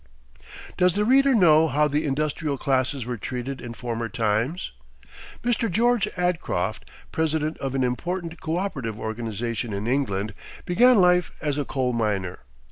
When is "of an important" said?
7.59-8.39